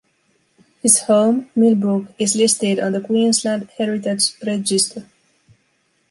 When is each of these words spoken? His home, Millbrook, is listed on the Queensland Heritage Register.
His 0.81 0.97
home, 1.01 1.51
Millbrook, 1.55 2.07
is 2.17 2.35
listed 2.35 2.79
on 2.79 2.93
the 2.93 3.01
Queensland 3.01 3.69
Heritage 3.77 4.33
Register. 4.43 5.05